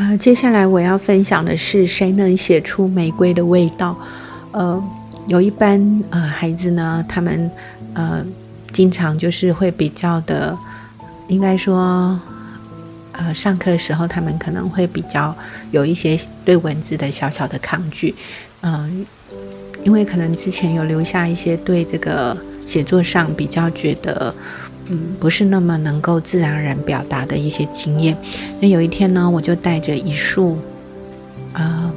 [0.00, 3.94] 啊，接下来我要分享的是谁能写出玫瑰的味道？
[4.50, 4.82] 呃，
[5.26, 7.50] 有一班呃孩子呢，他们
[7.92, 8.24] 呃
[8.72, 10.56] 经常就是会比较的，
[11.28, 12.18] 应该说，
[13.12, 15.36] 呃，上课的时候他们可能会比较
[15.70, 18.14] 有一些对文字的小小的抗拒，
[18.62, 19.04] 嗯，
[19.84, 24.34] 因为可能之前有留下一些对这个写作上比较觉得。
[24.90, 28.16] 嗯，不是那么能够自然而然表达的一些经验。
[28.60, 30.58] 那有一天呢，我就带着一束，
[31.52, 31.90] 呃，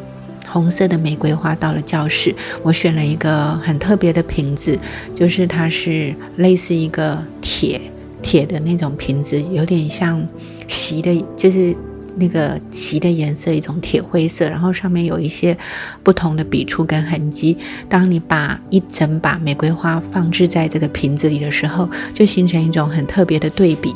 [0.48, 2.34] 红色的玫瑰花到了教室。
[2.62, 4.78] 我选了一个很特别的瓶子，
[5.16, 7.82] 就是它是类似一个铁
[8.22, 10.26] 铁的那种瓶子，有点像
[10.68, 11.76] 锡的，就是。
[12.16, 15.58] 那个旗的颜色一种铁灰色，然后上面有一些
[16.04, 17.58] 不同的笔触跟痕迹。
[17.90, 23.94] 当你把一整把玫瑰花放置在这个瓶子里的时候，就形成一种很特别的对比。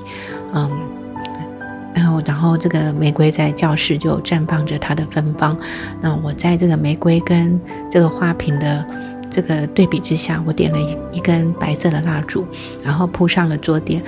[0.54, 0.70] 嗯，
[1.94, 5.58] 然后，然后这个玫瑰在教室就绽放着它的芬芳。
[6.02, 8.86] 那我在这个玫瑰跟这个花瓶的
[9.30, 12.46] 这个对比之下，我点了一一根白色的蜡烛，
[12.84, 14.02] 然后铺上了桌垫。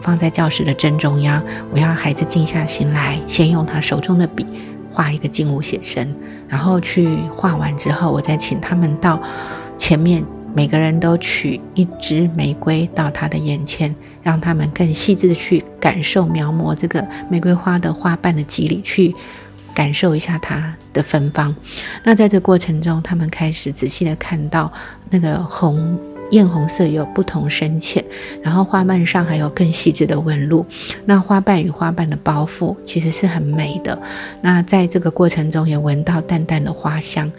[0.00, 4.46] 放在教室的正中央，我要孩子静下心来，先用他手中的笔
[4.92, 6.14] 画一个静物写生，
[6.48, 9.20] 然后去画完之后，我再请他们到
[9.76, 19.14] 前面，每个人都取一支玫瑰到他的眼前，让他们更细致的去感受描摹这个玫瑰花的花瓣的肌理，去
[19.74, 21.54] 感受一下它的芬芳。
[22.02, 24.72] 那在这过程中，他们开始仔细的看到
[25.10, 25.98] 那个红。
[26.30, 28.04] 艳红色有不同深浅，
[28.42, 30.64] 然后花瓣上还有更细致的纹路。
[31.04, 34.00] 那花瓣与花瓣的包覆其实是很美的。
[34.40, 37.30] 那在这个过程中也闻到淡淡的花香，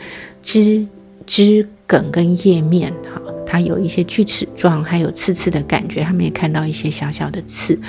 [0.42, 0.86] 枝
[1.26, 6.04] 枝梗跟叶面，哈，它有一些锯齿状，还有刺刺的感觉。
[6.04, 7.80] 他们也看到一些小小的刺，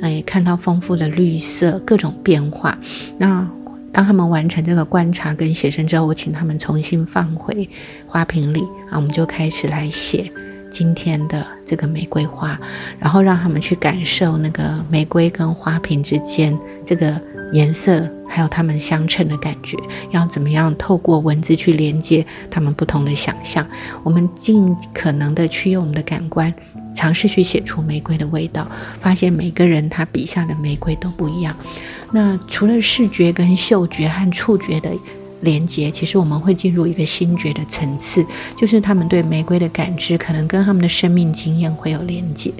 [0.00, 2.78] 那也看到丰富的绿色各种变化。
[3.18, 3.48] 那
[3.92, 7.68] 当他们完成这个观察跟写生之后，我请他们重新放回
[8.06, 8.60] 花瓶里，
[8.90, 10.30] 啊，我们就开始来写。
[10.72, 12.58] 今天的这个玫瑰花，
[12.98, 17.20] 然后让他们去感受那个玫瑰跟花瓶之间这个
[17.52, 19.76] 颜色，还有它们相衬的感觉，
[20.10, 23.64] 要怎么样透过文字去连接他们不同的想象。
[24.02, 26.52] 我们尽可能的去用我们的感官，
[26.94, 28.66] 尝试去写出玫瑰的味道，
[28.98, 31.54] 发现每个人他笔下的玫瑰都不一样。
[32.10, 34.90] 那除了视觉跟嗅觉和触觉的。
[35.42, 38.24] 连接，其实我们会进入一个心觉的层次，
[38.56, 42.52] 就是他们对玫瑰的感知，可能跟他们的生命经验会有连接。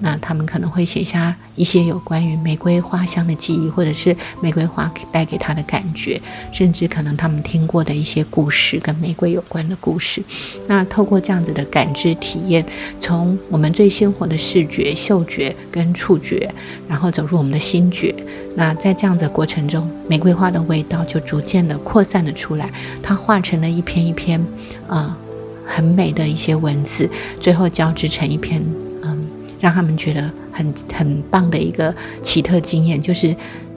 [0.00, 6.20] 那他们可能会写下一些有关于玫瑰花香的记忆，或者是玫瑰花带给他的感觉，
[6.52, 10.22] 甚至可能他们听过的一些故事，跟玫瑰有关的故事。
[10.66, 12.64] 那透过这样子的感知体验，
[12.98, 16.52] 从我们最鲜活的视觉、嗅觉跟触觉，
[16.88, 18.14] 然后走入我们的心觉。
[18.56, 22.70] 那在这样的过程中，玫瑰花的味道就逐渐的扩散了出来，
[23.02, 24.40] 它画成了一篇一篇，
[24.88, 25.16] 啊，
[25.66, 27.08] 很美的一些文字，
[27.40, 28.62] 最后交织成一篇，
[29.02, 29.26] 嗯，
[29.60, 33.34] 让他们觉得很很棒的一个奇特经验，就是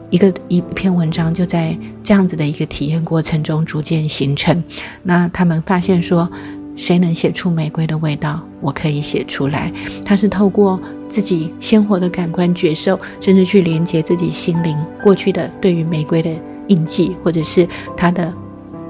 [0.09, 4.63] 一个一篇文章就在这样子的一个体验过程中逐渐形成。
[5.03, 6.29] 那他们发现说。
[6.75, 8.41] 谁能写出玫瑰的味道？
[8.59, 9.71] 我可以写出来。
[10.03, 16.31] 他是透过自己鲜活的感官觉受，甚至去连接自己心灵过去的对于玫瑰的
[16.69, 18.33] 印记，或者是它的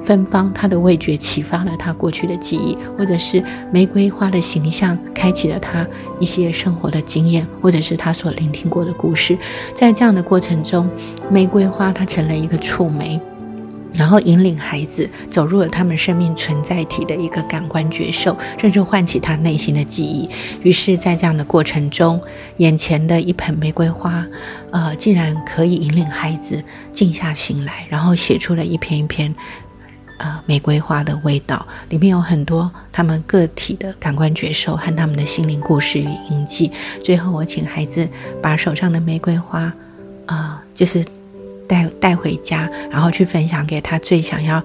[0.03, 5.85] 芬芳、它的味觉启发了他过去的记忆，或者是玫瑰花的形象开启了他
[6.19, 9.37] 一些生活的经验，或者是他所聆听过的故事。
[9.73, 10.89] 在这样的过程中，
[11.29, 13.19] 玫瑰花它成了一个触媒。
[13.95, 20.27] 然后引领孩子走入了他们生命存在体的一个感官觉受，甚至唤起他内心的记忆。
[20.63, 22.19] 于是，在这样的过程中，
[22.57, 24.25] 眼前的一盆玫瑰花，
[24.71, 29.35] 呃，竟然可以引领孩子静下心来，然后写出了一篇一篇，
[30.17, 31.65] 呃，玫瑰花的味道。
[31.89, 36.71] 里面有很多他们个体的感官觉受和他们的心灵故事与印记。
[37.03, 38.07] 最后，我请孩子
[38.41, 39.73] 把手上的玫瑰花，
[40.25, 41.05] 啊，就是。
[41.65, 44.61] 带带回家，然后去分享给他最想要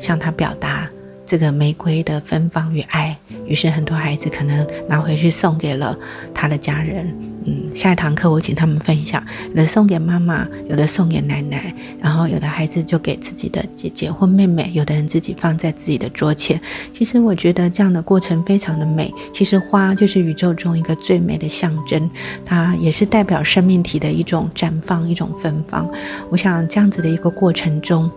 [0.00, 0.86] 向他表达
[1.24, 3.16] 这个玫瑰的芬芳与爱。
[3.46, 5.96] 于是很多孩子可能拿回去送给了
[6.34, 7.06] 他的家人。
[7.46, 16.60] 嗯，下一堂课我请他们分享，有的送给妈妈，有的送给奶奶，然后有的孩子就给自己的姐姐或妹妹，有的人自己放在自己的桌前。
[16.92, 19.10] 其实我觉得这样的过程非常的美。
[19.32, 22.10] 其实花就是宇宙中一个最美的象征，
[22.44, 25.90] 它也是代表生命体的一种绽放，一种芬芳。
[26.28, 28.10] 我想这样子的一个过程中，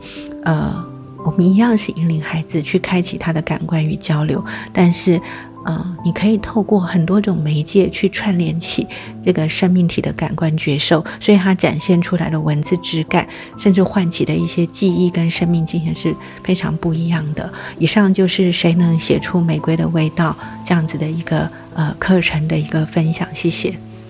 [0.43, 0.85] 呃，
[1.23, 4.43] 我们一样是引领孩子去开启他的感官与交流，
[4.73, 5.21] 但是。
[5.65, 8.85] 嗯，你可以透过很多种媒介去串联起
[9.21, 13.27] 这个生命体的感官觉受，所以它展现出来的文字质感，
[13.57, 17.51] 甚至唤起的一些记忆跟生命经验是非常不一样的。
[17.79, 23.73] 以上就是谁能写出玫瑰的味道这样子的一个呃课程的一个分享，谢谢。